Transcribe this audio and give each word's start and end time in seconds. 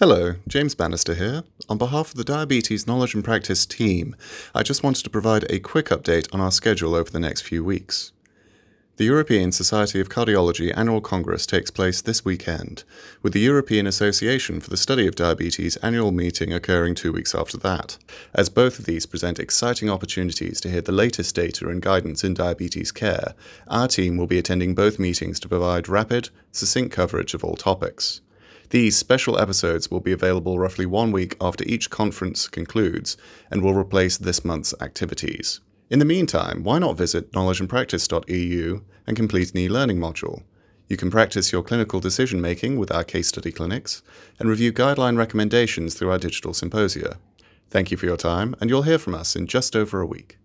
Hello, 0.00 0.36
James 0.48 0.74
Bannister 0.74 1.14
here. 1.14 1.44
On 1.68 1.76
behalf 1.76 2.08
of 2.08 2.14
the 2.14 2.24
Diabetes 2.24 2.86
Knowledge 2.86 3.12
and 3.12 3.22
Practice 3.22 3.66
team, 3.66 4.16
I 4.54 4.62
just 4.62 4.82
wanted 4.82 5.04
to 5.04 5.10
provide 5.10 5.44
a 5.50 5.58
quick 5.58 5.90
update 5.90 6.26
on 6.32 6.40
our 6.40 6.50
schedule 6.50 6.94
over 6.94 7.10
the 7.10 7.20
next 7.20 7.42
few 7.42 7.62
weeks. 7.62 8.10
The 8.96 9.04
European 9.04 9.52
Society 9.52 10.00
of 10.00 10.08
Cardiology 10.08 10.74
Annual 10.74 11.02
Congress 11.02 11.44
takes 11.44 11.70
place 11.70 12.00
this 12.00 12.24
weekend, 12.24 12.84
with 13.20 13.34
the 13.34 13.40
European 13.40 13.86
Association 13.86 14.58
for 14.58 14.70
the 14.70 14.78
Study 14.78 15.06
of 15.06 15.16
Diabetes 15.16 15.76
annual 15.82 16.12
meeting 16.12 16.50
occurring 16.50 16.94
two 16.94 17.12
weeks 17.12 17.34
after 17.34 17.58
that. 17.58 17.98
As 18.32 18.48
both 18.48 18.78
of 18.78 18.86
these 18.86 19.04
present 19.04 19.38
exciting 19.38 19.90
opportunities 19.90 20.62
to 20.62 20.70
hear 20.70 20.80
the 20.80 20.92
latest 20.92 21.34
data 21.34 21.68
and 21.68 21.82
guidance 21.82 22.24
in 22.24 22.32
diabetes 22.32 22.90
care, 22.90 23.34
our 23.68 23.86
team 23.86 24.16
will 24.16 24.26
be 24.26 24.38
attending 24.38 24.74
both 24.74 24.98
meetings 24.98 25.38
to 25.40 25.48
provide 25.50 25.90
rapid, 25.90 26.30
succinct 26.52 26.90
coverage 26.90 27.34
of 27.34 27.44
all 27.44 27.56
topics. 27.56 28.22
These 28.70 28.96
special 28.96 29.36
episodes 29.36 29.90
will 29.90 29.98
be 29.98 30.12
available 30.12 30.56
roughly 30.56 30.86
one 30.86 31.10
week 31.10 31.36
after 31.40 31.64
each 31.64 31.90
conference 31.90 32.46
concludes 32.46 33.16
and 33.50 33.62
will 33.62 33.74
replace 33.74 34.16
this 34.16 34.44
month's 34.44 34.74
activities. 34.80 35.60
In 35.90 35.98
the 35.98 36.04
meantime, 36.04 36.62
why 36.62 36.78
not 36.78 36.96
visit 36.96 37.32
knowledgeandpractice.eu 37.32 38.80
and 39.08 39.16
complete 39.16 39.50
an 39.50 39.58
e 39.58 39.68
learning 39.68 39.98
module? 39.98 40.44
You 40.86 40.96
can 40.96 41.10
practice 41.10 41.50
your 41.50 41.64
clinical 41.64 41.98
decision 41.98 42.40
making 42.40 42.78
with 42.78 42.92
our 42.92 43.02
case 43.02 43.26
study 43.26 43.50
clinics 43.50 44.02
and 44.38 44.48
review 44.48 44.72
guideline 44.72 45.18
recommendations 45.18 45.94
through 45.94 46.10
our 46.10 46.18
digital 46.18 46.54
symposia. 46.54 47.18
Thank 47.70 47.90
you 47.90 47.96
for 47.96 48.06
your 48.06 48.16
time, 48.16 48.54
and 48.60 48.70
you'll 48.70 48.82
hear 48.82 48.98
from 48.98 49.16
us 49.16 49.34
in 49.34 49.48
just 49.48 49.74
over 49.74 50.00
a 50.00 50.06
week. 50.06 50.39